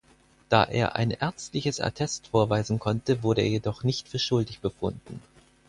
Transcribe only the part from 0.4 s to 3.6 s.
Da er ein ärztliches Attest vorweisen konnte, wurde er